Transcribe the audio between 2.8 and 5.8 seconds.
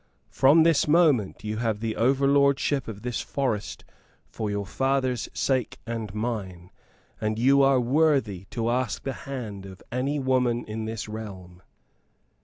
of this forest for your father's sake